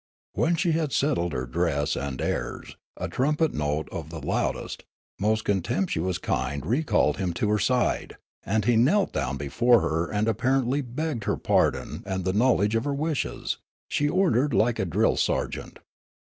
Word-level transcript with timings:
When 0.33 0.55
she 0.55 0.71
had 0.71 0.91
settled 0.91 1.31
her 1.33 1.45
dress 1.45 1.95
and 1.95 2.19
airs, 2.19 2.75
a 2.97 3.07
trumpet 3.07 3.53
note 3.53 3.87
of 3.91 4.09
the 4.09 4.19
loudest, 4.19 4.83
most 5.19 5.45
contemptuous 5.45 6.17
kind 6.17 6.65
recalled 6.65 7.17
him 7.17 7.33
to 7.33 7.51
her 7.51 7.59
side, 7.59 8.17
and 8.43 8.65
he 8.65 8.75
knelt 8.75 9.13
down 9.13 9.37
be 9.37 9.47
fore 9.49 9.81
her 9.81 10.07
and 10.11 10.27
apparently 10.27 10.81
begged 10.81 11.25
her 11.25 11.37
pardon 11.37 12.01
and 12.07 12.25
the 12.25 12.33
knowledge 12.33 12.73
of 12.73 12.85
her 12.85 12.95
wishes; 12.95 13.59
she 13.89 14.09
ordered 14.09 14.55
like 14.55 14.79
a 14.79 14.85
drill 14.85 15.17
sergeant. 15.17 15.77